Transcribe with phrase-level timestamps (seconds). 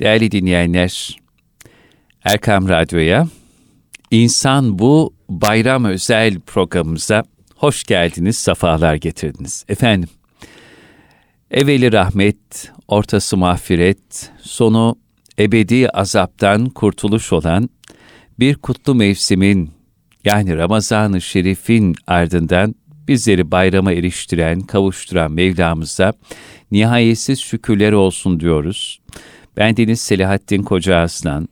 [0.00, 1.18] Değerli dinleyenler,
[2.24, 3.26] Erkam Radyo'ya,
[4.10, 7.22] İnsan Bu Bayram Özel programımıza
[7.56, 9.64] hoş geldiniz, sefalar getirdiniz.
[9.68, 10.08] Efendim,
[11.50, 14.96] evveli rahmet, ortası mağfiret, sonu
[15.38, 17.70] ebedi azaptan kurtuluş olan
[18.38, 19.70] bir kutlu mevsimin
[20.24, 22.74] yani Ramazan-ı Şerif'in ardından
[23.08, 26.12] bizleri bayrama eriştiren, kavuşturan Mevlamıza
[26.70, 29.00] nihayetsiz şükürler olsun diyoruz.
[29.60, 31.48] Ben Deniz Selahattin Koca Aslan.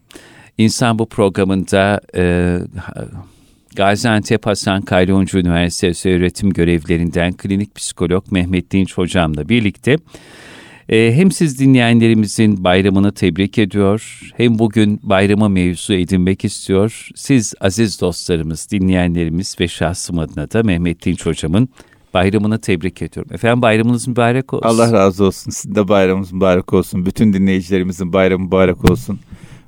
[0.58, 2.56] İnsan bu programında e,
[3.76, 9.96] Gaziantep Hasan Kalyoncu Üniversitesi öğretim görevlerinden klinik psikolog Mehmet Dinç hocamla birlikte
[10.88, 17.08] e, hem siz dinleyenlerimizin bayramını tebrik ediyor, hem bugün bayramı mevzu edinmek istiyor.
[17.14, 21.68] Siz aziz dostlarımız, dinleyenlerimiz ve şahsım adına da Mehmet Dinç hocamın
[22.18, 23.34] bayramını tebrik ediyorum.
[23.34, 24.68] Efendim bayramınız mübarek olsun.
[24.68, 25.50] Allah razı olsun.
[25.50, 27.06] Sizin de bayramınız mübarek olsun.
[27.06, 29.18] Bütün dinleyicilerimizin bayramı mübarek olsun.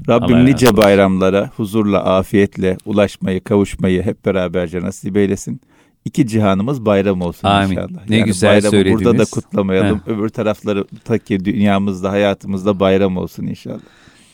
[0.09, 5.61] Rabbim Allah nice bayramlara huzurla, afiyetle ulaşmayı, kavuşmayı hep beraberce nasip eylesin.
[6.05, 7.71] İki cihanımız bayram olsun Amin.
[7.71, 8.09] inşallah.
[8.09, 9.05] Ne yani güzel söylediniz.
[9.05, 9.99] Burada da kutlamayalım.
[9.99, 10.13] Heh.
[10.13, 13.81] Öbür tarafları taki dünyamızda, hayatımızda bayram olsun inşallah.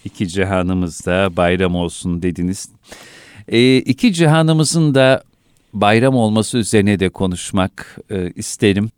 [0.04, 2.68] İki cihanımızda bayram olsun dediniz.
[3.48, 5.22] E, iki cihanımızın da
[5.80, 8.90] bayram olması üzerine de konuşmak e, isterim.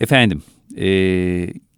[0.00, 0.42] Efendim,
[0.76, 0.88] e,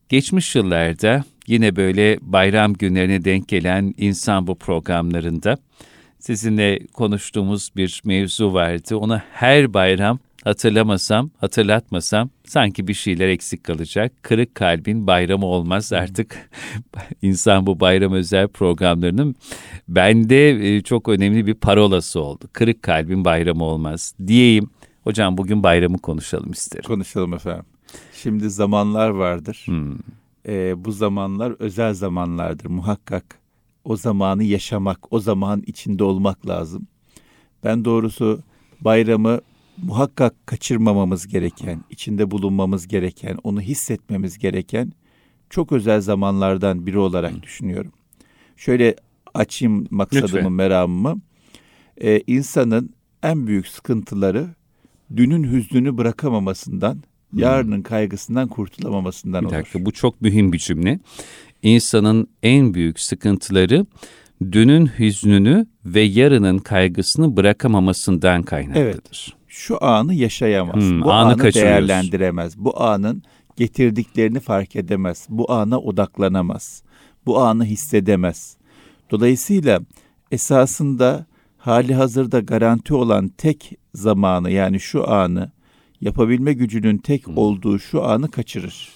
[0.09, 5.57] geçmiş yıllarda yine böyle bayram günlerine denk gelen insan bu programlarında
[6.19, 8.97] sizinle konuştuğumuz bir mevzu vardı.
[8.97, 14.13] Onu her bayram hatırlamasam, hatırlatmasam sanki bir şeyler eksik kalacak.
[14.23, 16.51] Kırık kalbin bayramı olmaz artık.
[17.23, 19.35] insan bu bayram özel programlarının
[19.89, 22.45] bende e, çok önemli bir parolası oldu.
[22.53, 24.71] Kırık kalbin bayramı olmaz diyeyim.
[25.05, 26.85] Hocam bugün bayramı konuşalım isterim.
[26.87, 27.65] Konuşalım efendim.
[28.13, 29.63] Şimdi zamanlar vardır.
[29.65, 29.95] Hmm.
[30.49, 33.25] Ee, bu zamanlar özel zamanlardır muhakkak
[33.87, 36.87] o zamanı yaşamak, o zaman içinde olmak lazım.
[37.65, 38.41] Ben doğrusu
[38.81, 39.41] bayramı
[39.83, 44.93] muhakkak kaçırmamamız gereken, içinde bulunmamız gereken, onu hissetmemiz gereken
[45.51, 47.43] çok özel zamanlardan biri olarak Hı.
[47.43, 47.93] düşünüyorum.
[48.57, 48.97] Şöyle
[49.35, 50.53] açayım maksadımı, Lütfen.
[50.53, 51.21] meramımı.
[52.01, 52.91] Ee, insanın
[53.23, 54.49] en büyük sıkıntıları
[55.17, 59.87] dünün hüznünü bırakamamasından, yarının kaygısından kurtulamamasından bir dakika, olur.
[59.87, 61.01] Bu çok mühim bir cümle
[61.63, 63.87] insanın en büyük sıkıntıları
[64.53, 68.85] dünün hüznünü ve yarının kaygısını bırakamamasından kaynaklıdır.
[68.85, 69.36] Evet.
[69.57, 70.83] Şu anı yaşayamaz.
[70.83, 72.59] Hmm, bu anı, anı değerlendiremez.
[72.59, 73.23] Bu anın
[73.57, 75.27] getirdiklerini fark edemez.
[75.29, 76.83] Bu ana odaklanamaz.
[77.27, 78.57] Bu anı hissedemez.
[79.11, 79.81] Dolayısıyla
[80.31, 81.27] esasında
[81.59, 85.53] hali hazırda garanti olan tek zamanı yani şu anı
[86.01, 87.37] yapabilme gücünün tek hmm.
[87.37, 88.89] olduğu şu anı kaçırır.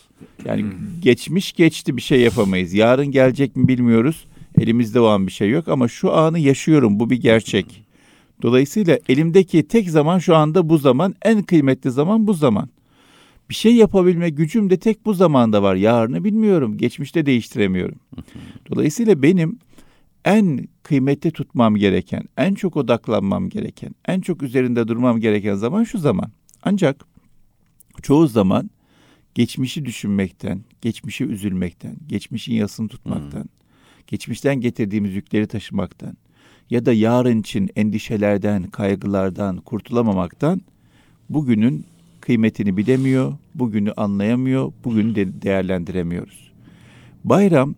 [0.45, 1.01] Yani hmm.
[1.01, 2.75] geçmiş geçti bir şey yapamayız.
[2.75, 4.25] Yarın gelecek mi bilmiyoruz.
[4.59, 7.01] Elimizde o an bir şey yok ama şu anı yaşıyorum.
[7.01, 7.90] Bu bir gerçek.
[8.43, 11.15] Dolayısıyla elimdeki tek zaman şu anda bu zaman.
[11.23, 12.69] En kıymetli zaman bu zaman.
[13.51, 15.75] Bir şey yapabilme gücüm de tek bu zamanda var.
[15.75, 16.79] Yarını bilmiyorum.
[16.79, 17.99] Geçmişte değiştiremiyorum.
[18.71, 19.59] Dolayısıyla benim
[20.25, 25.99] en kıymetli tutmam gereken, en çok odaklanmam gereken, en çok üzerinde durmam gereken zaman şu
[25.99, 26.31] zaman.
[26.63, 27.05] Ancak
[28.03, 28.71] çoğu zaman
[29.35, 33.49] geçmişi düşünmekten, geçmişi üzülmekten, geçmişin yasını tutmaktan, hmm.
[34.07, 36.17] geçmişten getirdiğimiz yükleri taşımaktan
[36.71, 40.61] ya da yarın için endişelerden, kaygılardan kurtulamamaktan
[41.31, 41.85] bugünün
[42.21, 46.53] kıymetini bilemiyor, bugünü anlayamıyor, bugünü de değerlendiremiyoruz.
[47.25, 47.75] Bayram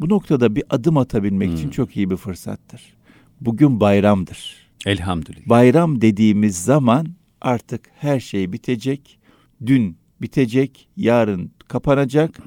[0.00, 1.56] bu noktada bir adım atabilmek hmm.
[1.56, 2.82] için çok iyi bir fırsattır.
[3.40, 4.56] Bugün bayramdır.
[4.86, 5.48] Elhamdülillah.
[5.48, 7.06] Bayram dediğimiz zaman
[7.40, 9.18] artık her şey bitecek.
[9.66, 12.38] Dün bitecek, yarın kapanacak.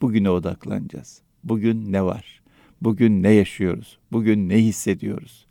[0.00, 1.22] Bugüne odaklanacağız.
[1.44, 2.40] Bugün ne var?
[2.84, 3.98] Bugün ne yaşıyoruz?
[4.12, 5.46] Bugün ne hissediyoruz?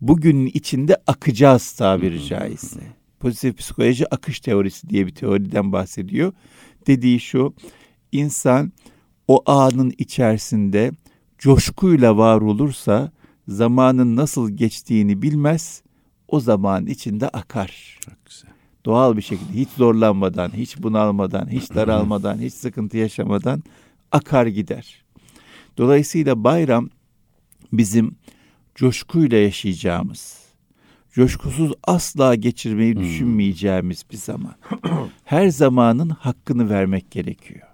[0.00, 2.80] Bugünün içinde akacağız tabiri caizse.
[3.20, 6.32] Pozitif psikoloji akış teorisi diye bir teoriden bahsediyor.
[6.86, 7.54] Dediği şu,
[8.12, 8.72] insan
[9.28, 10.92] o anın içerisinde
[11.38, 13.12] coşkuyla var olursa
[13.48, 15.82] zamanın nasıl geçtiğini bilmez,
[16.28, 17.98] o zaman içinde akar.
[18.00, 18.50] Çok güzel
[18.84, 23.62] doğal bir şekilde hiç zorlanmadan, hiç bunalmadan, hiç daralmadan, hiç sıkıntı yaşamadan
[24.12, 24.99] akar gider.
[25.80, 26.90] Dolayısıyla bayram
[27.72, 28.16] bizim
[28.74, 30.38] coşkuyla yaşayacağımız,
[31.12, 33.02] coşkusuz asla geçirmeyi hmm.
[33.02, 34.54] düşünmeyeceğimiz bir zaman.
[35.24, 37.66] Her zamanın hakkını vermek gerekiyor.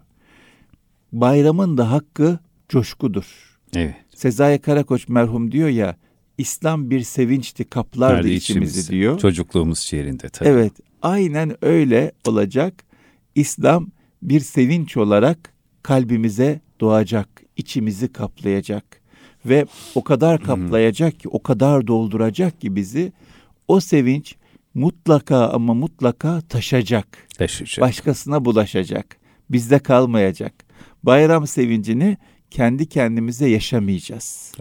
[1.12, 2.38] Bayramın da hakkı
[2.68, 3.58] coşkudur.
[3.76, 3.94] Evet.
[4.14, 5.96] Sezai Karakoç merhum diyor ya,
[6.38, 9.18] İslam bir sevinçti kaplardı içimizi, içimizi diyor.
[9.18, 10.48] Çocukluğumuz şiirinde tabii.
[10.48, 12.84] Evet aynen öyle olacak.
[13.34, 13.90] İslam
[14.22, 19.00] bir sevinç olarak kalbimize doğacak içimizi kaplayacak
[19.46, 23.12] ve o kadar kaplayacak ki, o kadar dolduracak ki bizi
[23.68, 24.36] o sevinç
[24.74, 27.28] mutlaka ama mutlaka taşacak.
[27.38, 27.80] Taşıyacak.
[27.80, 29.16] Başkasına bulaşacak.
[29.50, 30.54] Bizde kalmayacak.
[31.02, 32.16] Bayram sevincini
[32.50, 34.52] kendi kendimize yaşamayacağız.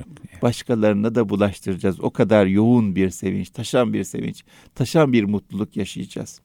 [0.41, 1.99] Başkalarına da bulaştıracağız.
[1.99, 4.43] O kadar yoğun bir sevinç, taşan bir sevinç,
[4.75, 6.41] taşan bir mutluluk yaşayacağız.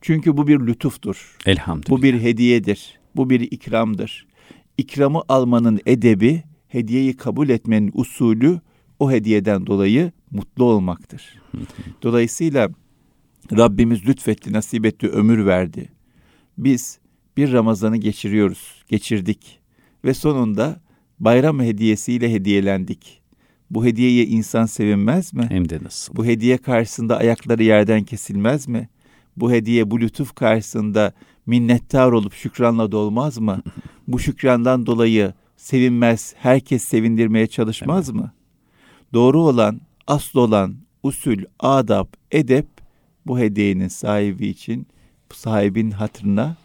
[0.00, 1.36] Çünkü bu bir lütuftur.
[1.46, 1.98] Elhamdülillah.
[1.98, 2.98] Bu bir hediyedir.
[3.16, 4.26] Bu bir ikramdır.
[4.78, 8.60] İkramı almanın edebi, hediyeyi kabul etmenin usulü
[8.98, 11.42] o hediyeden dolayı mutlu olmaktır.
[12.02, 12.68] Dolayısıyla
[13.52, 15.88] Rabbimiz lütfetti, nasip etti, ömür verdi.
[16.58, 16.98] Biz
[17.36, 19.60] bir Ramazan'ı geçiriyoruz, geçirdik
[20.04, 20.80] ve sonunda
[21.20, 23.20] bayram hediyesiyle hediyelendik.
[23.70, 25.46] Bu hediyeye insan sevinmez mi?
[25.48, 26.16] Hem de nasıl?
[26.16, 28.88] Bu hediye karşısında ayakları yerden kesilmez mi?
[29.36, 31.12] Bu hediye, bu lütuf karşısında
[31.46, 33.62] minnettar olup şükranla dolmaz mı?
[34.08, 38.20] bu şükrandan dolayı sevinmez, herkes sevindirmeye çalışmaz evet.
[38.20, 38.32] mı?
[39.12, 42.66] Doğru olan, asıl olan usul, adab, edep
[43.26, 44.86] bu hediyenin sahibi için,
[45.32, 46.56] sahibin hatırına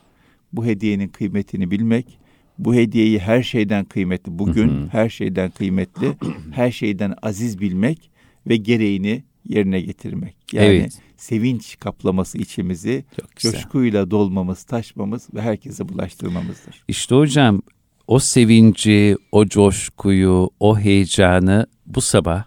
[0.53, 2.19] bu hediyenin kıymetini bilmek,
[2.59, 6.17] bu hediyeyi her şeyden kıymetli, bugün her şeyden kıymetli,
[6.51, 8.11] her şeyden aziz bilmek
[8.47, 10.35] ve gereğini yerine getirmek.
[10.53, 10.93] Yani evet.
[11.17, 13.05] sevinç kaplaması içimizi,
[13.35, 16.83] coşkuyla dolmamız, taşmamız ve herkese bulaştırmamızdır.
[16.87, 17.61] İşte hocam
[18.07, 22.43] o sevinci, o coşkuyu, o heyecanı bu sabah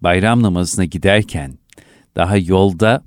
[0.00, 1.58] bayram namazına giderken
[2.16, 3.04] daha yolda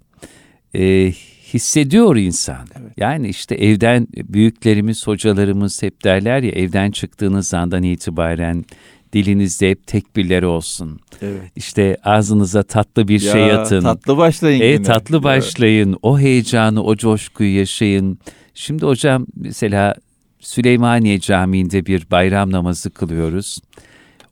[0.76, 1.12] e,
[1.54, 2.68] hissediyor insan.
[2.82, 2.92] Evet.
[2.98, 8.66] Yani işte evden büyüklerimiz, hocalarımız hep derler ya evden çıktığınız andan itibaren
[9.13, 11.00] dilinizde hep tekbirler olsun.
[11.22, 11.42] Evet.
[11.56, 13.81] İşte ağzınıza tatlı bir ya, şey atın.
[13.81, 14.62] Tatlı başlayın.
[14.62, 15.98] E, tatlı başlayın.
[16.02, 18.19] O heyecanı, o coşkuyu yaşayın.
[18.54, 19.96] Şimdi hocam mesela
[20.40, 23.60] Süleymaniye Camii'nde bir bayram namazı kılıyoruz.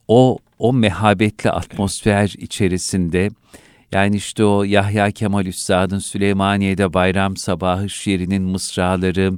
[0.08, 3.30] O o mehabetli atmosfer içerisinde
[3.92, 9.32] yani işte o Yahya Kemal Üstad'ın Süleymaniye'de bayram sabahı şiirinin mısraları,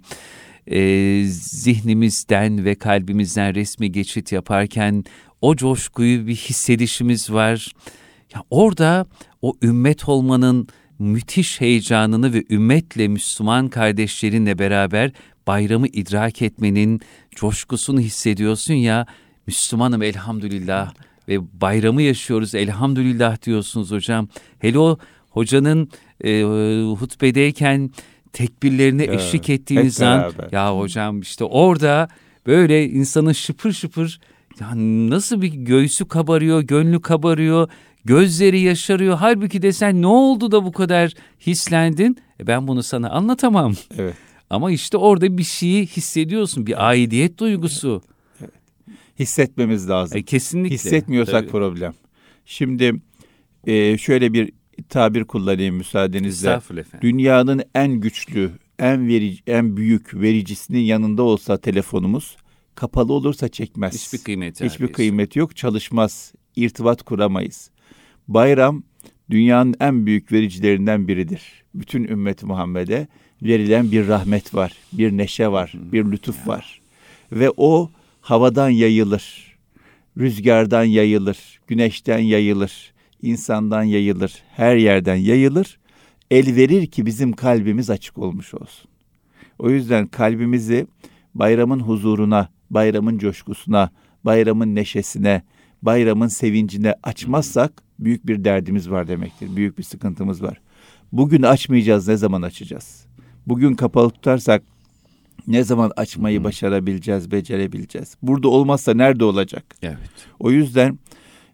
[0.68, 5.04] e, zihnimizden ve kalbimizden resmi geçit yaparken
[5.42, 7.72] o coşkuyu bir hissedişimiz var.
[8.36, 9.06] Ya orada
[9.42, 10.68] o ümmet olmanın
[11.00, 15.12] müthiş heyecanını ve ümmetle Müslüman kardeşlerinle beraber
[15.48, 17.02] bayramı idrak etmenin
[17.36, 19.06] coşkusunu hissediyorsun ya
[19.48, 20.94] Müslümanım elhamdülillah
[21.28, 24.28] ve bayramı yaşıyoruz elhamdülillah diyorsunuz hocam.
[24.60, 24.98] Hele o
[25.30, 25.90] hocanın
[26.24, 26.44] e,
[27.00, 27.92] hutbedeyken
[28.34, 32.08] tekbirlerine ya, eşlik ettiğiniz an ya hocam işte orada
[32.46, 34.20] böyle insanın şıpır şıpır
[35.10, 37.70] nasıl bir göğsü kabarıyor, gönlü kabarıyor,
[38.06, 39.18] gözleri yaşarıyor.
[39.18, 42.18] Halbuki desen ne oldu da bu kadar hislendin?
[42.40, 43.74] E ben bunu sana anlatamam.
[43.98, 44.16] Evet.
[44.50, 48.02] Ama işte orada bir şeyi hissediyorsun, bir aidiyet duygusu
[49.20, 50.18] hissetmemiz lazım.
[50.18, 50.76] E, kesinlikle.
[50.76, 51.52] Hissetmiyorsak Tabii.
[51.52, 51.94] problem.
[52.46, 52.94] Şimdi
[53.68, 54.52] e, şöyle bir
[54.90, 56.60] tabir kullanayım müsaadenizle.
[57.02, 62.38] Dünyanın en güçlü, en verici, en büyük vericisinin yanında olsa telefonumuz
[62.76, 63.94] kapalı olursa çekmez.
[63.94, 66.34] Hiçbir kıymeti Hiçbir kıymeti yok, çalışmaz.
[66.56, 67.72] irtibat kuramayız.
[68.28, 68.84] Bayram
[69.30, 71.64] dünyanın en büyük vericilerinden biridir.
[71.76, 73.08] Bütün ümmeti Muhammed'e
[73.44, 76.82] verilen bir rahmet var, bir neşe var, bir lütuf var.
[77.32, 77.92] Ve o
[78.22, 79.58] havadan yayılır,
[80.18, 85.80] rüzgardan yayılır, güneşten yayılır, insandan yayılır, her yerden yayılır.
[86.32, 88.90] El verir ki bizim kalbimiz açık olmuş olsun.
[89.60, 90.88] O yüzden kalbimizi
[91.36, 93.90] bayramın huzuruna, bayramın coşkusuna,
[94.24, 95.42] bayramın neşesine,
[95.82, 99.56] bayramın sevincine açmazsak büyük bir derdimiz var demektir.
[99.56, 100.62] Büyük bir sıkıntımız var.
[101.12, 103.06] Bugün açmayacağız, ne zaman açacağız?
[103.48, 104.64] Bugün kapalı tutarsak
[105.48, 108.18] ne zaman açmayı başarabileceğiz, becerebileceğiz?
[108.22, 109.76] Burada olmazsa nerede olacak?
[109.82, 110.28] Evet.
[110.40, 111.00] O yüzden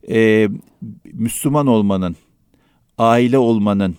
[0.10, 0.50] e,
[1.14, 2.16] Müslüman olmanın,
[2.98, 3.96] aile olmanın,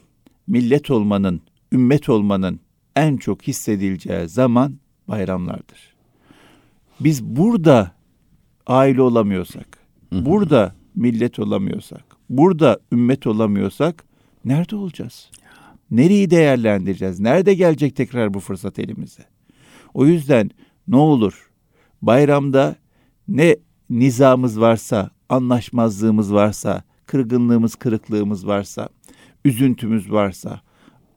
[0.46, 1.40] millet olmanın,
[1.72, 2.60] ümmet olmanın
[2.96, 5.98] en çok hissedileceği zaman bayramlardır.
[7.00, 7.93] Biz burada
[8.67, 9.78] aile olamıyorsak,
[10.12, 14.05] burada millet olamıyorsak, burada ümmet olamıyorsak
[14.45, 15.31] nerede olacağız?
[15.90, 17.21] Nereyi değerlendireceğiz?
[17.21, 19.25] Nerede gelecek tekrar bu fırsat elimize?
[19.95, 20.50] O yüzden
[20.88, 21.50] ne olur
[22.02, 22.76] bayramda
[23.28, 23.57] ne
[23.90, 28.88] nizamız varsa, anlaşmazlığımız varsa, kırgınlığımız, kırıklığımız varsa,
[29.45, 30.61] üzüntümüz varsa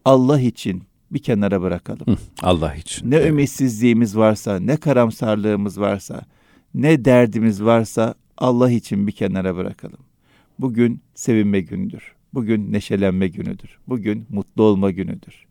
[0.06, 2.08] Allah için bir kenara bırakalım.
[2.08, 3.12] Hı, Allah için.
[3.12, 3.30] Ne evet.
[3.30, 6.22] ümitsizliğimiz varsa, ne karamsarlığımız varsa,
[6.74, 10.00] ne derdimiz varsa Allah için bir kenara bırakalım.
[10.60, 12.04] Bugün sevinme günüdür.
[12.34, 13.78] Bugün neşelenme günüdür.
[13.88, 15.46] Bugün mutlu olma günüdür.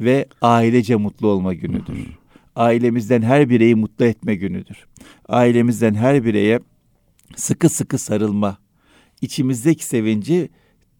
[0.00, 1.94] Ve ailece mutlu olma günüdür.
[1.94, 4.86] Hı hı ailemizden her bireyi mutlu etme günüdür.
[5.28, 6.60] Ailemizden her bireye
[7.36, 8.58] sıkı sıkı sarılma,
[9.20, 10.48] içimizdeki sevinci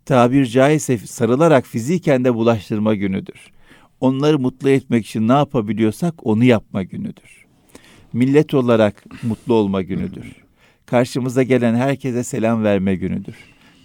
[0.04, 3.50] tabir caizse sarılarak fiziken de bulaştırma günüdür.
[4.00, 7.46] Onları mutlu etmek için ne yapabiliyorsak onu yapma günüdür.
[8.12, 10.32] Millet olarak mutlu olma günüdür.
[10.86, 13.34] Karşımıza gelen herkese selam verme günüdür.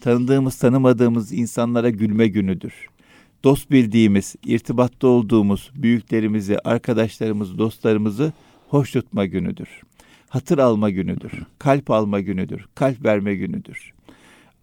[0.02, 2.74] Tanıdığımız tanımadığımız insanlara gülme günüdür.
[3.44, 8.34] Dost bildiğimiz, irtibatta olduğumuz büyüklerimizi, arkadaşlarımızı, dostlarımızı
[8.68, 9.68] hoş tutma günüdür.
[10.30, 11.32] Hatır alma günüdür.
[11.60, 12.66] Kalp alma günüdür.
[12.76, 13.94] Kalp verme günüdür.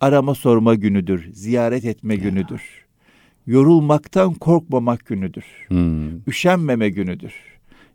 [0.01, 1.31] Arama sorma günüdür.
[1.33, 2.80] Ziyaret etme günüdür.
[3.51, 5.45] Yorulmaktan korkmamak günüdür.
[5.69, 6.29] Hmm.
[6.29, 7.33] Üşenmeme günüdür.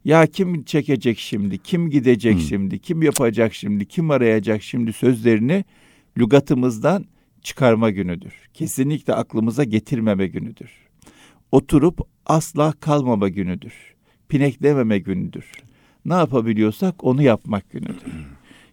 [0.05, 2.41] Ya kim çekecek şimdi, kim gidecek hmm.
[2.41, 5.65] şimdi, kim yapacak şimdi, kim arayacak şimdi sözlerini
[6.17, 7.05] lügatımızdan
[7.41, 8.33] çıkarma günüdür.
[8.53, 10.69] Kesinlikle aklımıza getirmeme günüdür.
[11.51, 13.73] Oturup asla kalmama günüdür.
[14.29, 15.51] Pineklememe günüdür.
[16.05, 18.13] Ne yapabiliyorsak onu yapmak günüdür.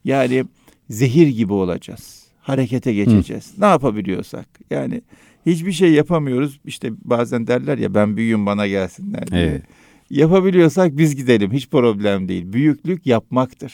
[0.04, 0.44] Yani
[0.90, 2.26] zehir gibi olacağız.
[2.40, 3.56] Harekete geçeceğiz.
[3.56, 3.60] Hı.
[3.60, 4.48] Ne yapabiliyorsak.
[4.70, 5.02] Yani
[5.46, 6.60] hiçbir şey yapamıyoruz.
[6.64, 9.40] İşte bazen derler ya ben büyüğüm bana gelsinler diye.
[9.42, 9.62] Evet.
[10.10, 11.52] Yapabiliyorsak biz gidelim.
[11.52, 12.52] Hiç problem değil.
[12.52, 13.72] Büyüklük yapmaktır.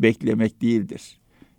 [0.00, 1.02] Beklemek değildir.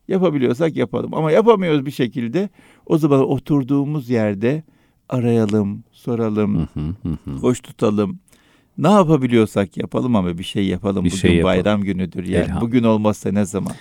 [0.07, 1.13] Yapabiliyorsak yapalım.
[1.13, 2.49] Ama yapamıyoruz bir şekilde.
[2.85, 4.63] O zaman oturduğumuz yerde
[5.09, 6.67] arayalım, soralım,
[7.41, 8.19] hoş tutalım.
[8.77, 11.05] Ne yapabiliyorsak yapalım ama bir şey yapalım.
[11.05, 11.55] Bir Bugün şey yapalım.
[11.57, 12.61] bayram günüdür yani.
[12.61, 13.73] Bugün olmazsa ne zaman?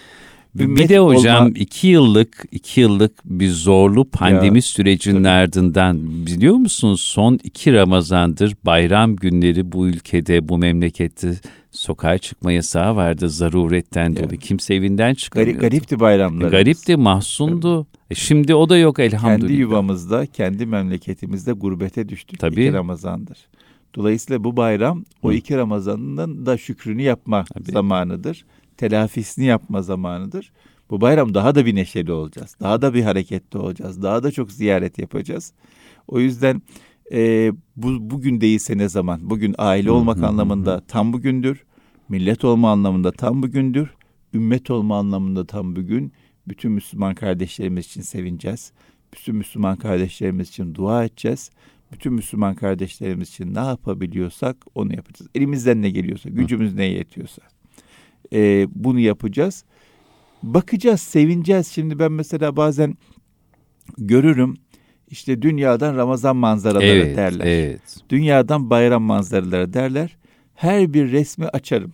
[0.58, 1.58] Ümmet bir de hocam olma...
[1.58, 5.28] iki yıllık iki yıllık bir zorlu pandemi ya, sürecinin tabii.
[5.28, 11.34] ardından biliyor musunuz son iki Ramazandır bayram günleri bu ülkede bu memlekette
[11.70, 14.28] sokağa çıkma yasağı vardı zaruretten dolayı.
[14.30, 14.38] Yani.
[14.38, 15.60] Kimse evinden çıkamıyordu.
[15.60, 16.50] Garip, garipti bayramlar.
[16.50, 17.86] Garipti, mahsundu.
[18.10, 19.48] E şimdi o da yok elhamdülillah.
[19.48, 22.40] Kendi yuvamızda, kendi memleketimizde gurbete düştük.
[22.40, 22.64] Tabii.
[22.64, 23.38] İki Ramazandır.
[23.94, 27.72] Dolayısıyla bu bayram o iki Ramazan'ın da şükrünü yapma Tabii.
[27.72, 28.44] zamanıdır
[28.78, 30.52] telafisini yapma zamanıdır.
[30.90, 32.56] Bu bayram daha da bir neşeli olacağız.
[32.60, 34.02] Daha da bir hareketli olacağız.
[34.02, 35.52] Daha da çok ziyaret yapacağız.
[36.08, 36.62] O yüzden
[37.12, 39.30] e, bu bugün değilse ne zaman?
[39.30, 41.64] Bugün aile olmak anlamında tam bugündür.
[42.08, 43.88] Millet olma anlamında tam bugündür.
[44.34, 46.12] Ümmet olma anlamında tam bugün.
[46.48, 48.72] Bütün Müslüman kardeşlerimiz için sevineceğiz.
[49.12, 51.50] Bütün Müslüman kardeşlerimiz için dua edeceğiz.
[51.92, 55.30] Bütün Müslüman kardeşlerimiz için ne yapabiliyorsak onu yapacağız.
[55.34, 57.42] Elimizden ne geliyorsa, gücümüz ne yetiyorsa
[58.32, 59.64] e, bunu yapacağız.
[60.42, 61.66] Bakacağız, sevineceğiz.
[61.66, 62.96] Şimdi ben mesela bazen
[63.98, 64.54] görürüm
[65.10, 67.46] işte dünyadan Ramazan manzaraları evet, derler.
[67.46, 67.80] Evet.
[68.10, 70.16] Dünyadan bayram manzaraları derler.
[70.54, 71.92] Her bir resmi açarım.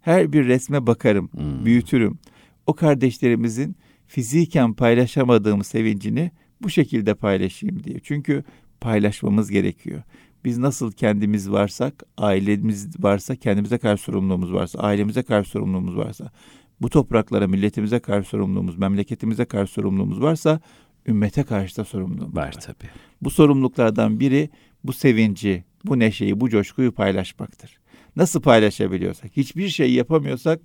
[0.00, 1.64] Her bir resme bakarım, hmm.
[1.64, 2.18] büyütürüm.
[2.66, 6.30] O kardeşlerimizin fiziken paylaşamadığım sevincini
[6.62, 8.00] bu şekilde paylaşayım diye.
[8.02, 8.44] Çünkü
[8.80, 10.02] paylaşmamız gerekiyor.
[10.44, 16.30] Biz nasıl kendimiz varsak, ailemiz varsa, kendimize karşı sorumluluğumuz varsa, ailemize karşı sorumluluğumuz varsa,
[16.80, 20.60] bu topraklara, milletimize karşı sorumluluğumuz, memleketimize karşı sorumluluğumuz varsa,
[21.06, 22.46] ümmete karşı da sorumluluğumuz var.
[22.46, 22.90] Var tabii.
[23.22, 24.50] Bu sorumluluklardan biri
[24.84, 27.78] bu sevinci, bu neşeyi, bu coşkuyu paylaşmaktır.
[28.16, 30.60] Nasıl paylaşabiliyorsak, hiçbir şey yapamıyorsak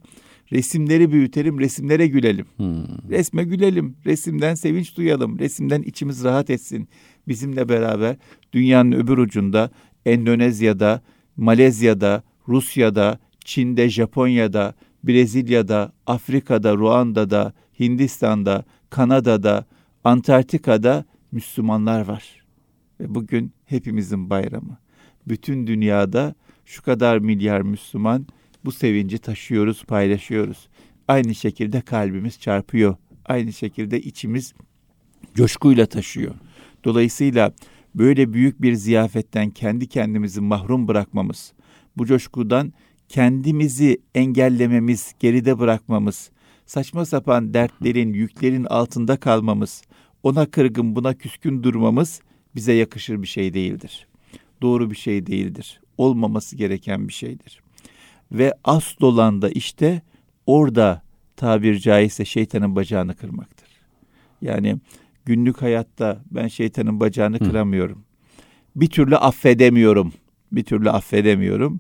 [0.52, 2.46] resimleri büyütelim, resimlere gülelim.
[2.58, 3.10] Hmm.
[3.10, 6.90] Resme gülelim, resimden sevinç duyalım, resimden içimiz rahat etsin.
[7.28, 8.16] Bizimle beraber
[8.54, 9.70] dünyanın öbür ucunda,
[10.06, 11.02] Endonezya'da,
[11.38, 19.66] Malezya'da, Rusya'da, Çin'de, Japonya'da, Brezilya'da, Afrika'da, Ruanda'da, Hindistan'da, Kanada'da,
[20.04, 22.46] Antarktika'da Müslümanlar var.
[23.00, 24.78] Ve bugün hepimizin bayramı.
[25.28, 28.28] Bütün dünyada şu kadar milyar Müslüman
[28.66, 30.68] bu sevinci taşıyoruz, paylaşıyoruz.
[31.08, 32.96] Aynı şekilde kalbimiz çarpıyor.
[33.26, 34.54] Aynı şekilde içimiz
[35.36, 36.36] coşkuyla taşıyor.
[36.86, 37.54] Dolayısıyla
[37.96, 41.54] böyle büyük bir ziyafetten kendi kendimizi mahrum bırakmamız,
[41.98, 42.74] bu coşkudan
[43.10, 46.32] kendimizi engellememiz, geride bırakmamız,
[46.66, 49.82] saçma sapan dertlerin, yüklerin altında kalmamız,
[50.24, 52.22] ona kırgın, buna küskün durmamız
[52.56, 54.08] bize yakışır bir şey değildir.
[54.62, 55.82] Doğru bir şey değildir.
[55.98, 57.62] Olmaması gereken bir şeydir.
[58.32, 60.02] Ve asıl olan da işte
[60.46, 61.02] orada
[61.36, 63.70] tabir caizse şeytanın bacağını kırmaktır.
[64.42, 64.78] Yani
[65.26, 67.50] günlük hayatta ben şeytanın bacağını Hı.
[67.50, 68.04] kıramıyorum.
[68.76, 70.14] Bir türlü affedemiyorum.
[70.52, 71.80] Bir türlü affedemiyorum.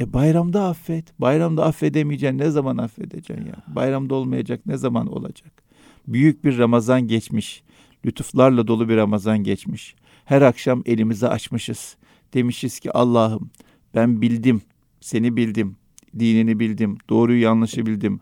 [0.00, 1.20] E bayramda affet.
[1.20, 2.38] Bayramda affedemeyeceksin.
[2.38, 3.56] Ne zaman affedeceksin ya?
[3.66, 4.60] Bayramda olmayacak.
[4.66, 5.62] Ne zaman olacak?
[6.08, 7.62] Büyük bir Ramazan geçmiş.
[8.06, 9.94] Lütuflarla dolu bir Ramazan geçmiş.
[10.24, 11.96] Her akşam elimizi açmışız.
[12.34, 13.50] Demişiz ki Allah'ım
[13.94, 14.62] ben bildim.
[15.00, 15.76] Seni bildim.
[16.18, 16.98] Dinini bildim.
[17.08, 18.20] Doğruyu yanlışı bildim.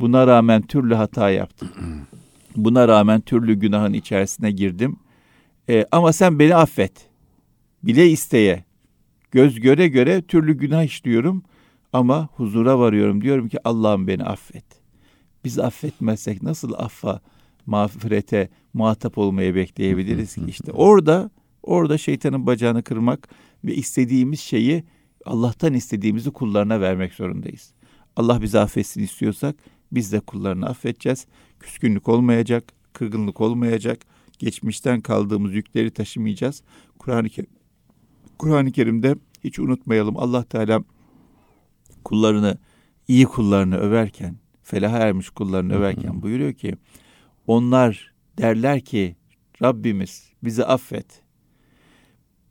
[0.00, 1.68] Buna rağmen türlü hata yaptım.
[2.56, 4.96] Buna rağmen türlü günahın içerisine girdim.
[5.68, 6.92] E, ama sen beni affet.
[7.82, 8.64] Bile isteye.
[9.30, 11.42] Göz göre göre türlü günah işliyorum
[11.92, 13.22] ama huzura varıyorum.
[13.22, 14.64] Diyorum ki Allah'ım beni affet.
[15.44, 17.20] Biz affetmezsek nasıl affa,
[17.66, 20.40] mağfirete muhatap olmaya bekleyebiliriz ki?
[20.48, 21.30] İşte orada,
[21.62, 23.28] orada şeytanın bacağını kırmak
[23.64, 24.84] ve istediğimiz şeyi
[25.24, 27.72] Allah'tan istediğimizi kullarına vermek zorundayız.
[28.16, 29.56] Allah bizi affetsin istiyorsak
[29.92, 31.26] biz de kullarını affedeceğiz.
[31.60, 33.98] Küskünlük olmayacak, kırgınlık olmayacak.
[34.38, 36.62] Geçmişten kaldığımız yükleri taşımayacağız.
[36.98, 37.50] Kur'an-ı Kerim,
[38.38, 39.14] Kur'an-ı Kerim'de
[39.44, 40.84] hiç unutmayalım Allah Teala
[42.04, 42.58] kullarını,
[43.08, 46.76] iyi kullarını överken, felaha ermiş kullarını överken buyuruyor ki
[47.46, 49.16] onlar derler ki
[49.62, 51.22] Rabbimiz bizi affet.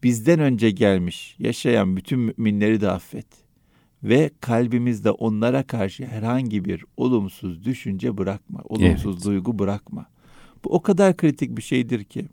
[0.04, 3.49] Bizden önce gelmiş, yaşayan bütün müminleri de affet.
[4.04, 9.26] Ve kalbimizde onlara karşı herhangi bir olumsuz düşünce bırakma, olumsuz evet.
[9.26, 10.06] duygu bırakma.
[10.66, 12.26] Bu o kadar kritik bir şeydir ki.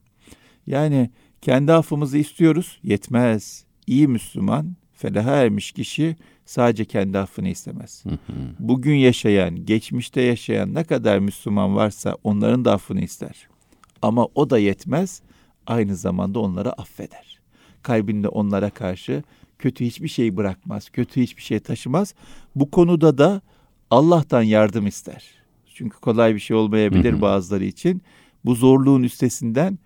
[0.66, 1.10] Yani
[1.42, 3.64] kendi affımızı istiyoruz, yetmez.
[3.86, 8.04] İyi Müslüman, felaha ermiş kişi sadece kendi affını istemez.
[8.58, 13.48] Bugün yaşayan, geçmişte yaşayan ne kadar Müslüman varsa onların da affını ister.
[14.02, 15.22] Ama o da yetmez,
[15.66, 17.40] aynı zamanda onları affeder.
[17.82, 19.22] Kalbinde onlara karşı
[19.58, 22.14] kötü hiçbir şey bırakmaz, kötü hiçbir şey taşımaz.
[22.54, 23.40] Bu konuda da
[23.90, 25.24] Allah'tan yardım ister.
[25.74, 27.20] Çünkü kolay bir şey olmayabilir hı hı.
[27.20, 28.02] bazıları için.
[28.44, 29.78] Bu zorluğun üstesinden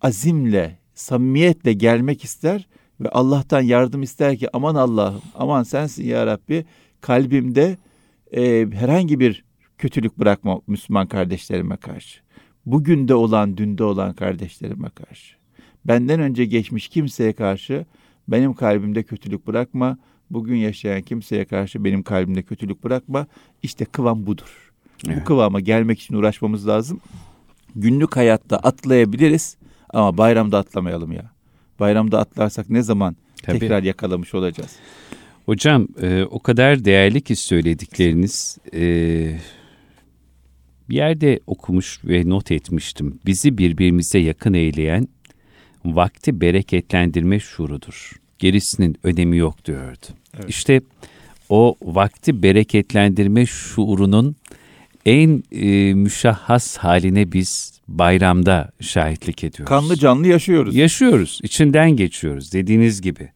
[0.00, 2.68] azimle, samimiyetle gelmek ister
[3.00, 6.64] ve Allah'tan yardım ister ki aman Allah'ım, aman sensin ya Rabbi
[7.00, 7.78] kalbimde
[8.32, 9.44] e, herhangi bir
[9.78, 12.20] kötülük bırakma Müslüman kardeşlerime karşı.
[12.66, 15.36] Bugün de olan, dünde olan kardeşlerime karşı.
[15.84, 17.86] Benden önce geçmiş kimseye karşı
[18.28, 19.98] benim kalbimde kötülük bırakma.
[20.30, 23.26] Bugün yaşayan kimseye karşı benim kalbimde kötülük bırakma.
[23.62, 24.72] İşte kıvam budur.
[25.06, 25.20] Evet.
[25.20, 27.00] Bu kıvama gelmek için uğraşmamız lazım.
[27.76, 29.56] Günlük hayatta atlayabiliriz
[29.88, 31.30] ama bayramda atlamayalım ya.
[31.80, 33.58] Bayramda atlarsak ne zaman Tabii.
[33.58, 34.76] tekrar yakalamış olacağız?
[35.46, 38.58] Hocam e, o kadar değerli ki söyledikleriniz.
[38.74, 38.82] E,
[40.88, 43.20] bir yerde okumuş ve not etmiştim.
[43.26, 45.08] Bizi birbirimize yakın eyleyen
[45.94, 48.12] vakti bereketlendirme şuurudur.
[48.38, 50.06] Gerisinin önemi yok diyordu.
[50.36, 50.48] Evet.
[50.48, 50.80] İşte
[51.48, 54.36] o vakti bereketlendirme şuurunun
[55.06, 59.68] en e, müşahhas haline biz bayramda şahitlik ediyoruz.
[59.68, 60.76] Kanlı canlı yaşıyoruz.
[60.76, 63.28] Yaşıyoruz, içinden geçiyoruz dediğiniz gibi.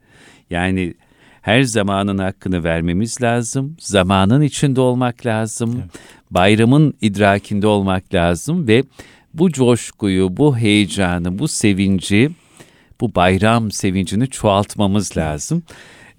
[0.51, 0.95] Yani
[1.43, 3.77] her zamanın hakkını vermemiz lazım.
[3.81, 5.81] Zamanın içinde olmak lazım.
[5.83, 5.91] Evet.
[6.31, 8.85] Bayramın idrakinde olmak lazım ve
[9.35, 12.31] bu coşkuyu, bu heyecanı, bu sevinci,
[13.01, 15.63] bu bayram sevincini çoğaltmamız lazım.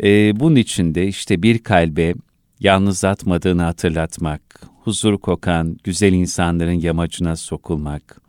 [0.03, 2.13] Ee, bunun için de işte bir kalbe
[2.59, 4.41] yalnız atmadığını hatırlatmak,
[4.83, 8.21] huzur kokan güzel insanların yamacına sokulmak,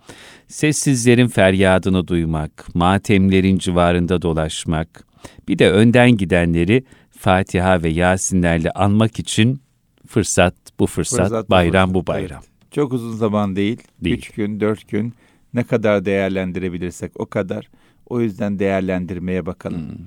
[0.48, 5.06] sessizlerin feryadını duymak, matemlerin civarında dolaşmak,
[5.48, 6.84] bir de önden gidenleri
[7.18, 9.60] Fatiha ve Yasinlerle anmak için
[10.06, 12.06] fırsat bu fırsat, fırsat bayram bu, fırsat.
[12.08, 12.40] bu bayram.
[12.42, 12.51] Evet.
[12.72, 13.82] Çok uzun zaman değil.
[14.00, 14.16] değil.
[14.16, 15.14] Üç gün, dört gün
[15.54, 17.68] ne kadar değerlendirebilirsek o kadar.
[18.06, 19.88] O yüzden değerlendirmeye bakalım.
[19.88, 20.06] Hmm.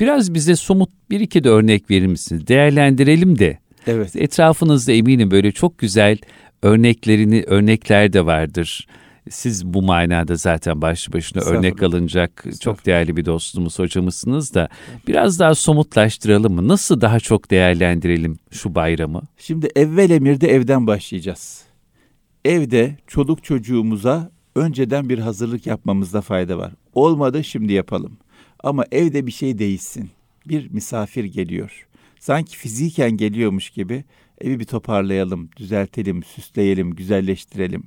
[0.00, 2.46] Biraz bize somut bir iki de örnek verir misiniz?
[2.46, 3.58] Değerlendirelim de.
[3.86, 4.16] Evet.
[4.16, 6.18] Etrafınızda eminim böyle çok güzel
[6.62, 8.86] örneklerini örnekler de vardır.
[9.30, 14.68] Siz bu manada zaten başlı başına örnek alınacak çok değerli bir dostumuz, hocamızsınız da
[15.08, 16.68] biraz daha somutlaştıralım mı?
[16.68, 19.22] Nasıl daha çok değerlendirelim şu bayramı?
[19.38, 21.64] Şimdi evvel emirde evden başlayacağız.
[22.44, 26.72] Evde çoluk çocuğumuza önceden bir hazırlık yapmamızda fayda var.
[26.94, 28.16] Olmadı şimdi yapalım.
[28.62, 30.10] Ama evde bir şey değişsin.
[30.48, 31.86] Bir misafir geliyor.
[32.20, 34.04] Sanki fiziken geliyormuş gibi
[34.40, 37.82] evi bir toparlayalım, düzeltelim, süsleyelim, güzelleştirelim.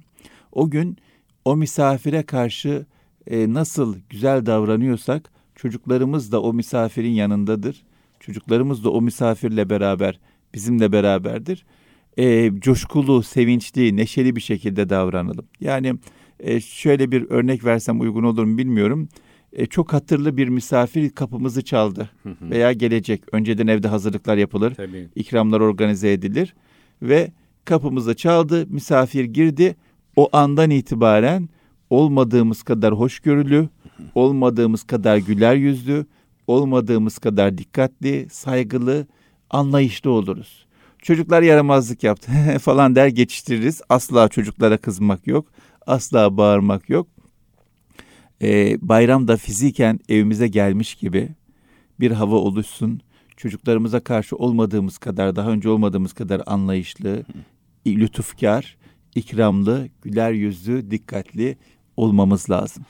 [0.51, 0.97] O gün
[1.45, 2.85] o misafire karşı
[3.27, 7.83] e, nasıl güzel davranıyorsak çocuklarımız da o misafirin yanındadır.
[8.19, 10.19] Çocuklarımız da o misafirle beraber
[10.53, 11.65] bizimle beraberdir.
[12.17, 15.45] E, coşkulu, sevinçli, neşeli bir şekilde davranalım.
[15.59, 15.93] Yani
[16.39, 19.09] e, şöyle bir örnek versem uygun olur mu bilmiyorum.
[19.53, 22.09] E, çok hatırlı bir misafir kapımızı çaldı
[22.41, 23.23] veya gelecek.
[23.31, 25.07] Önceden evde hazırlıklar yapılır, Tabii.
[25.15, 26.55] ikramlar organize edilir
[27.01, 27.31] ve
[27.65, 29.75] kapımızı çaldı, misafir girdi.
[30.15, 31.49] O andan itibaren
[31.89, 33.69] olmadığımız kadar hoşgörülü,
[34.15, 36.05] olmadığımız kadar güler yüzlü,
[36.47, 39.07] olmadığımız kadar dikkatli, saygılı,
[39.49, 40.66] anlayışlı oluruz.
[41.01, 42.31] Çocuklar yaramazlık yaptı
[42.61, 43.81] falan der geçiştiririz.
[43.89, 45.47] Asla çocuklara kızmak yok.
[45.87, 47.07] Asla bağırmak yok.
[48.41, 51.29] Ee, bayramda fiziken evimize gelmiş gibi
[51.99, 53.01] bir hava oluşsun.
[53.37, 57.23] Çocuklarımıza karşı olmadığımız kadar, daha önce olmadığımız kadar anlayışlı,
[57.87, 58.77] lütufkar,
[59.15, 61.57] ikramlı, güler yüzlü, dikkatli
[61.97, 62.85] olmamız lazım.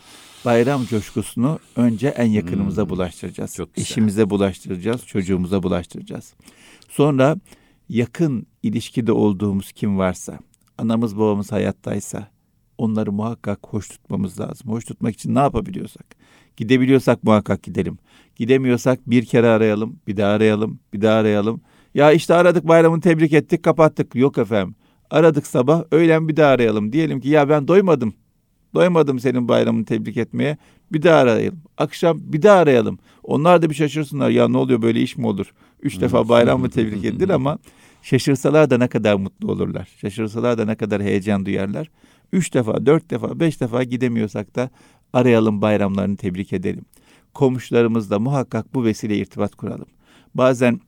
[0.45, 3.55] Bayram coşkusunu önce en yakınımıza hmm, bulaştıracağız.
[3.55, 3.85] Çok güzel.
[3.85, 6.33] Eşimize bulaştıracağız, çocuğumuza bulaştıracağız.
[6.89, 7.35] Sonra
[7.89, 10.39] yakın ilişkide olduğumuz kim varsa,
[10.77, 12.27] anamız babamız hayattaysa
[12.77, 14.71] onları muhakkak hoş tutmamız lazım.
[14.71, 16.05] Hoş tutmak için ne yapabiliyorsak.
[16.57, 17.97] Gidebiliyorsak muhakkak gidelim.
[18.35, 21.61] Gidemiyorsak bir kere arayalım, bir daha arayalım, bir daha arayalım.
[21.93, 24.15] Ya işte aradık bayramını tebrik ettik kapattık.
[24.15, 24.75] Yok efendim.
[25.09, 26.91] Aradık sabah öğlen bir daha arayalım.
[26.93, 28.13] Diyelim ki ya ben doymadım.
[28.75, 30.57] Doymadım senin bayramını tebrik etmeye.
[30.91, 31.61] Bir daha arayalım.
[31.77, 32.99] Akşam bir daha arayalım.
[33.23, 34.29] Onlar da bir şaşırsınlar.
[34.29, 35.53] Ya ne oluyor böyle iş mi olur?
[35.81, 37.57] Üç defa bayramı tebrik edilir ama
[38.01, 39.87] şaşırsalar da ne kadar mutlu olurlar.
[40.01, 41.89] Şaşırsalar da ne kadar heyecan duyarlar.
[42.33, 44.69] Üç defa, dört defa, beş defa gidemiyorsak da
[45.13, 46.85] arayalım bayramlarını tebrik edelim.
[47.33, 49.87] Komşularımızla muhakkak bu vesile irtibat kuralım.
[50.35, 50.79] Bazen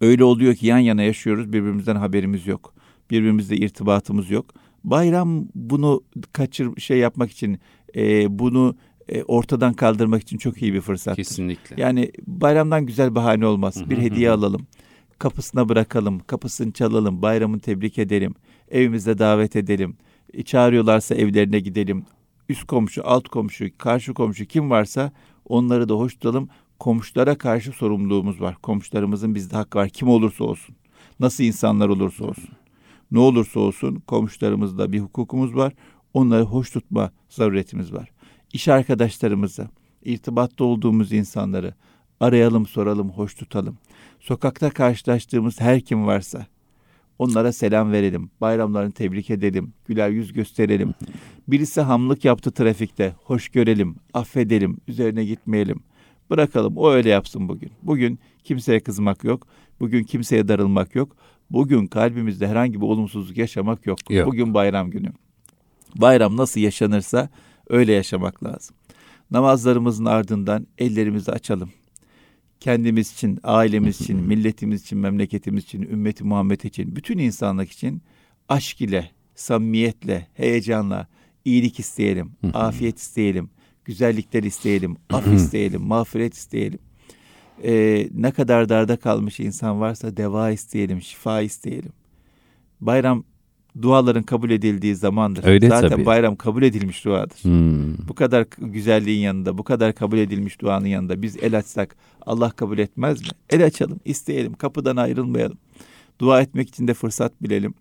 [0.00, 2.74] öyle oluyor ki yan yana yaşıyoruz birbirimizden haberimiz yok.
[3.10, 4.54] Birbirimizle irtibatımız yok.
[4.84, 7.58] Bayram bunu kaçır şey yapmak için
[7.96, 8.76] e, bunu
[9.08, 11.16] e, ortadan kaldırmak için çok iyi bir fırsat.
[11.16, 11.82] Kesinlikle.
[11.82, 13.90] Yani bayramdan güzel bahane olmaz.
[13.90, 14.66] Bir hediye alalım.
[15.18, 18.34] Kapısına bırakalım, kapısını çalalım, bayramını tebrik edelim,
[18.70, 19.96] evimizde davet edelim.
[20.34, 22.04] E, çağırıyorlarsa evlerine gidelim.
[22.48, 25.12] Üst komşu, alt komşu, karşı komşu kim varsa
[25.48, 26.48] onları da hoş tutalım.
[26.78, 28.56] Komşulara karşı sorumluluğumuz var.
[28.62, 29.88] Komşularımızın bizde hakkı var.
[29.88, 30.76] Kim olursa olsun.
[31.20, 32.50] Nasıl insanlar olursa olsun.
[33.10, 35.72] Ne olursa olsun komşularımızda bir hukukumuz var.
[36.14, 38.10] Onları hoş tutma zaruretimiz var.
[38.52, 39.68] İş arkadaşlarımızı,
[40.04, 41.74] irtibatta olduğumuz insanları
[42.20, 43.78] arayalım, soralım, hoş tutalım.
[44.20, 46.46] Sokakta karşılaştığımız her kim varsa
[47.18, 48.30] onlara selam verelim.
[48.40, 49.72] Bayramlarını tebrik edelim.
[49.86, 50.94] Güler yüz gösterelim.
[51.48, 53.14] Birisi hamlık yaptı trafikte.
[53.24, 55.80] Hoş görelim, affedelim, üzerine gitmeyelim.
[56.30, 57.70] Bırakalım o öyle yapsın bugün.
[57.82, 59.46] Bugün kimseye kızmak yok.
[59.80, 61.16] Bugün kimseye darılmak yok.
[61.50, 64.10] Bugün kalbimizde herhangi bir olumsuzluk yaşamak yok.
[64.10, 64.26] yok.
[64.26, 65.12] Bugün bayram günü.
[65.96, 67.28] Bayram nasıl yaşanırsa
[67.72, 68.76] öyle yaşamak lazım.
[69.30, 71.70] Namazlarımızın ardından ellerimizi açalım.
[72.60, 78.02] Kendimiz için, ailemiz için, milletimiz için, memleketimiz için, ümmeti Muhammed için, bütün insanlık için
[78.48, 81.06] aşk ile, samimiyetle, heyecanla
[81.44, 83.50] iyilik isteyelim, afiyet isteyelim,
[83.84, 86.78] güzellikler isteyelim, af isteyelim, mağfiret isteyelim
[87.64, 91.92] e, ne kadar darda kalmış insan varsa deva isteyelim, şifa isteyelim.
[92.80, 93.24] Bayram
[93.82, 95.44] duaların kabul edildiği zamandır.
[95.44, 96.06] Öyle Zaten tabii.
[96.06, 97.38] bayram kabul edilmiş duadır.
[97.42, 98.08] Hmm.
[98.08, 102.78] Bu kadar güzelliğin yanında, bu kadar kabul edilmiş duanın yanında biz el açsak Allah kabul
[102.78, 103.26] etmez mi?
[103.50, 105.58] El açalım, isteyelim, kapıdan ayrılmayalım.
[106.18, 107.74] Dua etmek için de fırsat bilelim.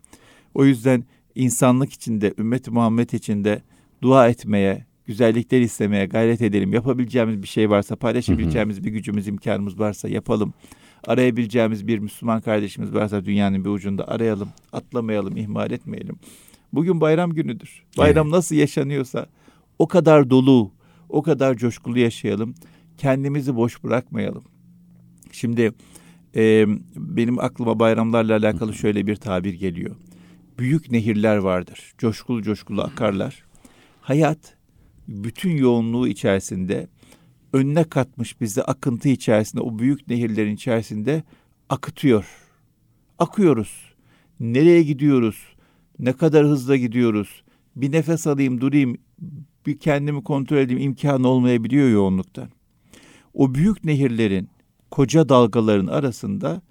[0.53, 1.03] O yüzden
[1.35, 3.61] insanlık içinde, ümmeti Muhammed içinde
[4.01, 6.73] dua etmeye, güzellikler istemeye gayret edelim.
[6.73, 10.53] Yapabileceğimiz bir şey varsa, paylaşabileceğimiz bir gücümüz, imkanımız varsa yapalım.
[11.07, 14.49] Arayabileceğimiz bir Müslüman kardeşimiz varsa dünyanın bir ucunda arayalım.
[14.73, 16.15] Atlamayalım, ihmal etmeyelim.
[16.73, 17.83] Bugün bayram günüdür.
[17.97, 18.35] Bayram evet.
[18.35, 19.25] nasıl yaşanıyorsa
[19.79, 20.71] o kadar dolu,
[21.09, 22.55] o kadar coşkulu yaşayalım.
[22.97, 24.43] Kendimizi boş bırakmayalım.
[25.31, 25.71] Şimdi
[26.35, 29.95] e, benim aklıma bayramlarla alakalı şöyle bir tabir geliyor.
[30.59, 31.93] Büyük nehirler vardır.
[31.97, 33.43] Coşkulu coşkulu akarlar.
[34.01, 34.57] Hayat
[35.07, 36.87] bütün yoğunluğu içerisinde
[37.53, 41.23] önüne katmış bizi akıntı içerisinde o büyük nehirlerin içerisinde
[41.69, 42.25] akıtıyor.
[43.19, 43.93] Akıyoruz.
[44.39, 45.37] Nereye gidiyoruz?
[45.99, 47.43] Ne kadar hızla gidiyoruz?
[47.75, 48.97] Bir nefes alayım, durayım,
[49.65, 52.49] bir kendimi kontrol edeyim imkanı olmayabiliyor yoğunluktan.
[53.33, 54.49] O büyük nehirlerin,
[54.91, 56.61] koca dalgaların arasında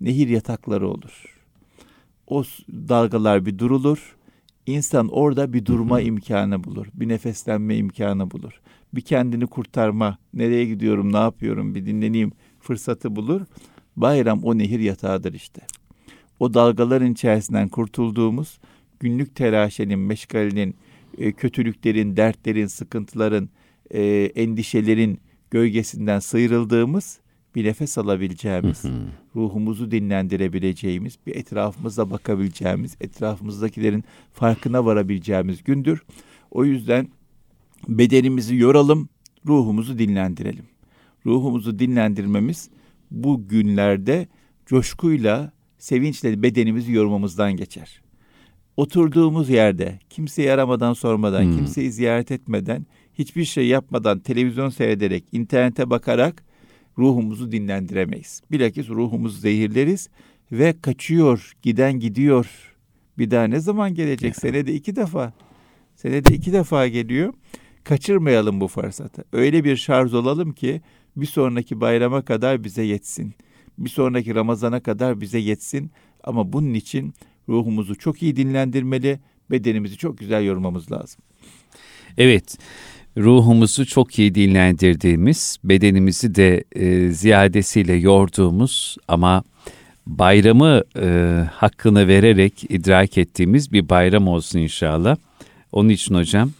[0.00, 1.38] nehir yatakları olur.
[2.26, 4.18] O dalgalar bir durulur,
[4.68, 6.86] İnsan orada bir durma imkanı bulur.
[6.94, 8.60] Bir nefeslenme imkanı bulur.
[8.94, 13.40] Bir kendini kurtarma, nereye gidiyorum, ne yapıyorum bir dinleneyim fırsatı bulur.
[13.96, 15.62] Bayram o nehir yatağıdır işte.
[16.40, 18.58] O dalgaların içerisinden kurtulduğumuz
[19.00, 20.76] günlük telaşenin, meşgalenin,
[21.18, 23.48] e, kötülüklerin, dertlerin, sıkıntıların,
[23.90, 24.02] e,
[24.34, 25.20] endişelerin
[25.50, 27.20] gölgesinden sıyrıldığımız
[27.54, 28.84] bir nefes alabileceğimiz,
[29.36, 36.02] ruhumuzu dinlendirebileceğimiz, bir etrafımıza bakabileceğimiz, etrafımızdakilerin farkına varabileceğimiz gündür.
[36.50, 37.08] O yüzden
[37.88, 39.08] bedenimizi yoralım,
[39.46, 40.64] ruhumuzu dinlendirelim.
[41.26, 42.70] Ruhumuzu dinlendirmemiz
[43.10, 44.28] bu günlerde
[44.66, 48.02] coşkuyla, sevinçle bedenimizi yormamızdan geçer.
[48.76, 51.56] Oturduğumuz yerde kimseyi aramadan sormadan, hmm.
[51.56, 56.44] kimseyi ziyaret etmeden, hiçbir şey yapmadan, televizyon seyrederek, internete bakarak
[56.98, 58.42] ruhumuzu dinlendiremeyiz.
[58.50, 60.08] Bilakis ruhumuzu zehirleriz
[60.52, 62.74] ve kaçıyor, giden gidiyor.
[63.18, 64.36] Bir daha ne zaman gelecek?
[64.36, 65.32] Senede iki defa.
[65.96, 67.34] Senede iki defa geliyor.
[67.84, 69.24] Kaçırmayalım bu fırsatı.
[69.32, 70.80] Öyle bir şarj olalım ki
[71.16, 73.34] bir sonraki bayrama kadar bize yetsin.
[73.78, 75.90] Bir sonraki Ramazana kadar bize yetsin.
[76.24, 77.14] Ama bunun için
[77.48, 81.20] ruhumuzu çok iyi dinlendirmeli, bedenimizi çok güzel yormamız lazım.
[82.18, 82.58] Evet
[83.16, 89.42] ruhumuzu çok iyi dinlendirdiğimiz, bedenimizi de e, ziyadesiyle yorduğumuz ama
[90.06, 91.06] bayramı e,
[91.52, 95.16] hakkını vererek idrak ettiğimiz bir bayram olsun inşallah.
[95.72, 96.50] Onun için hocam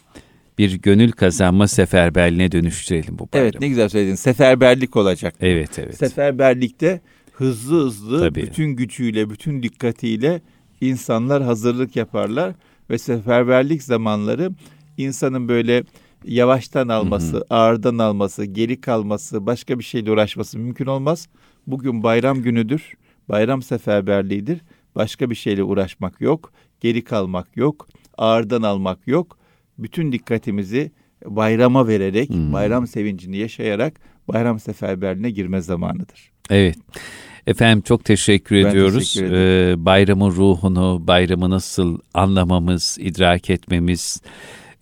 [0.58, 3.50] bir gönül kazanma seferberliğine dönüştürelim bu bayramı.
[3.50, 4.14] Evet ne güzel söyledin.
[4.14, 5.34] Seferberlik olacak.
[5.40, 5.96] Evet evet.
[5.98, 7.00] Seferberlikte
[7.32, 8.42] hızlı hızlı Tabii.
[8.42, 10.40] bütün gücüyle, bütün dikkatiyle
[10.80, 12.54] insanlar hazırlık yaparlar
[12.90, 14.50] ve seferberlik zamanları
[14.96, 15.84] insanın böyle
[16.24, 17.44] yavaştan alması, hı hı.
[17.50, 21.28] ağırdan alması, geri kalması, başka bir şeyle uğraşması mümkün olmaz.
[21.66, 22.94] Bugün bayram günüdür.
[23.28, 24.60] Bayram seferberliğidir.
[24.94, 29.38] Başka bir şeyle uğraşmak yok, geri kalmak yok, ağırdan almak yok.
[29.78, 30.90] Bütün dikkatimizi
[31.24, 32.52] bayrama vererek, hmm.
[32.52, 36.30] bayram sevincini yaşayarak bayram seferberliğine girme zamanıdır.
[36.50, 36.76] Evet.
[37.46, 39.14] Efendim çok teşekkür ben ediyoruz.
[39.14, 44.22] Teşekkür ee, bayramın ruhunu, bayramı nasıl anlamamız, idrak etmemiz,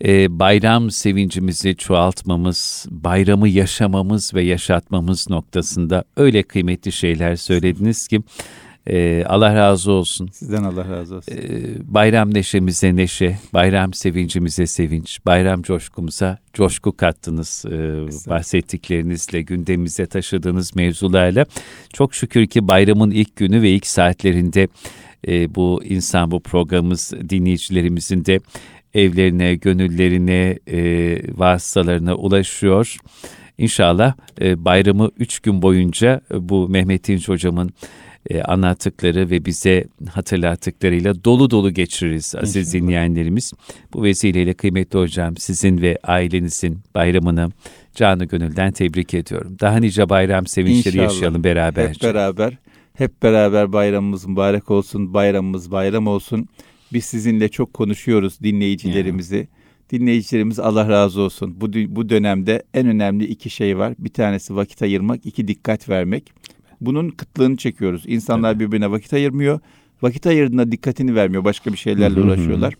[0.05, 8.21] e, bayram sevincimizi çoğaltmamız, bayramı yaşamamız ve yaşatmamız noktasında öyle kıymetli şeyler söylediniz ki
[8.89, 10.27] ee, Allah razı olsun.
[10.27, 11.33] Sizden Allah razı olsun.
[11.33, 17.77] Ee, bayram neşemize neşe, bayram sevincimize sevinç, bayram coşkumuza coşku kattınız e,
[18.29, 21.45] bahsettiklerinizle, gündemimize taşıdığınız mevzularla.
[21.93, 24.67] Çok şükür ki bayramın ilk günü ve ilk saatlerinde
[25.27, 28.39] e, bu insan bu programımız dinleyicilerimizin de
[28.93, 32.97] evlerine, gönüllerine, e, vasıtalarına ulaşıyor.
[33.57, 37.71] İnşallah e, bayramı üç gün boyunca e, bu Mehmet İnç hocamın
[38.29, 42.83] e, anlattıkları ve bize hatırlattıklarıyla dolu dolu geçiririz aziz İnşallah.
[42.83, 43.53] dinleyenlerimiz.
[43.93, 47.51] Bu vesileyle kıymetli hocam sizin ve ailenizin bayramını
[47.95, 49.57] canı gönülden tebrik ediyorum.
[49.59, 51.13] Daha nice bayram sevinçleri İnşallah.
[51.13, 52.07] yaşayalım beraberce.
[52.07, 52.57] Hep beraber,
[52.93, 56.47] hep beraber bayramımız mübarek olsun, bayramımız bayram olsun.
[56.93, 59.35] Biz sizinle çok konuşuyoruz dinleyicilerimizi.
[59.35, 59.47] Yani.
[59.91, 61.61] Dinleyicilerimiz Allah razı olsun.
[61.61, 63.93] Bu, bu dönemde en önemli iki şey var.
[63.99, 66.33] Bir tanesi vakit ayırmak, iki dikkat vermek.
[66.81, 68.03] Bunun kıtlığını çekiyoruz.
[68.07, 68.59] İnsanlar evet.
[68.59, 69.59] birbirine vakit ayırmıyor.
[70.01, 71.43] Vakit ayırdığında dikkatini vermiyor.
[71.43, 72.73] Başka bir şeylerle uğraşıyorlar.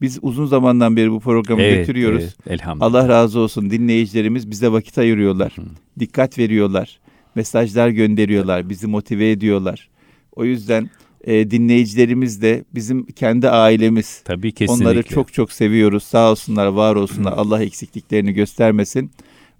[0.00, 2.22] Biz uzun zamandan beri bu programı evet, götürüyoruz.
[2.22, 2.86] Evet, elhamdülillah.
[2.86, 5.52] Allah razı olsun dinleyicilerimiz bize vakit ayırıyorlar.
[5.56, 5.62] Hı.
[6.00, 7.00] Dikkat veriyorlar.
[7.34, 8.68] Mesajlar gönderiyorlar.
[8.68, 9.88] Bizi motive ediyorlar.
[10.36, 10.90] O yüzden
[11.24, 14.22] e, dinleyicilerimiz de bizim kendi ailemiz.
[14.24, 14.84] Tabii kesinlikle.
[14.84, 16.02] Onları çok çok seviyoruz.
[16.02, 17.32] Sağ olsunlar, var olsunlar.
[17.32, 19.10] Allah eksikliklerini göstermesin.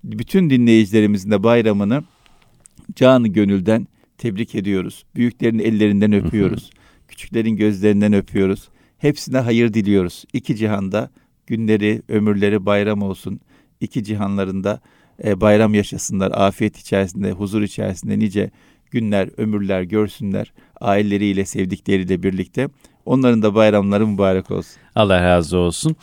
[0.05, 2.05] Bütün dinleyicilerimizin de bayramını
[2.95, 3.87] canı gönülden
[4.19, 5.05] tebrik ediyoruz.
[5.15, 6.71] Büyüklerin ellerinden öpüyoruz.
[7.09, 8.69] Küçüklerin gözlerinden öpüyoruz.
[8.99, 10.25] Hepsine hayır diliyoruz.
[10.33, 11.11] İki cihanda
[11.47, 13.41] günleri, ömürleri bayram olsun.
[13.81, 14.81] İki cihanlarında
[15.25, 16.33] e, bayram yaşasınlar.
[16.35, 18.51] Afiyet içerisinde, huzur içerisinde nice
[18.91, 20.53] günler, ömürler görsünler.
[20.81, 22.69] Aileleriyle, sevdikleriyle birlikte.
[23.07, 24.77] Onların da bayramları mübarek olsun.
[24.95, 25.97] Allah razı olsun.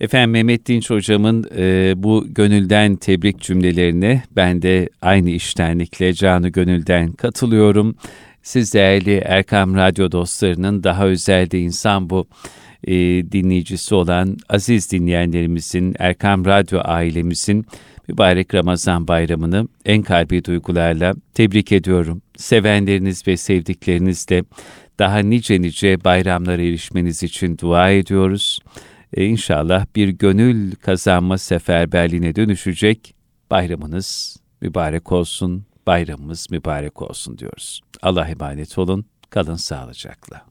[0.00, 7.12] Efendim Mehmet Dinç hocamın e, bu gönülden tebrik cümlelerine ben de aynı iştenlikle canı gönülden
[7.12, 7.96] katılıyorum.
[8.42, 12.26] Siz değerli Erkam Radyo dostlarının daha özelde insan bu
[12.84, 12.94] e,
[13.32, 17.66] dinleyicisi olan aziz dinleyenlerimizin, Erkam Radyo ailemizin
[18.08, 22.22] mübarek Ramazan bayramını en kalbi duygularla tebrik ediyorum.
[22.36, 24.44] Sevenleriniz ve sevdiklerinizle
[24.98, 28.60] daha nice nice bayramlara erişmeniz için dua ediyoruz
[29.14, 33.14] e, inşallah bir gönül kazanma seferberliğine dönüşecek
[33.50, 37.80] bayramınız mübarek olsun, bayramımız mübarek olsun diyoruz.
[38.02, 40.49] Allah emanet olun, kalın sağlıcakla.